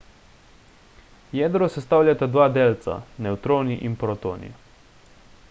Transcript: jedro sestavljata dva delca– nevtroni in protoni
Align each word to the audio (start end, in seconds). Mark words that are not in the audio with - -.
jedro 1.39 1.67
sestavljata 1.73 2.29
dva 2.37 2.47
delca– 2.57 2.97
nevtroni 3.27 3.79
in 3.91 3.95
protoni 4.07 4.53